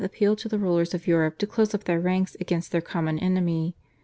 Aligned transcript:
appealed 0.03 0.39
to 0.39 0.49
the 0.49 0.57
rulers 0.57 0.95
of 0.95 1.05
Europe 1.05 1.37
to 1.37 1.45
close 1.45 1.75
up 1.75 1.83
their 1.83 1.99
ranks 1.99 2.35
against 2.39 2.71
their 2.71 2.81
common 2.81 3.19
enemy. 3.19 3.75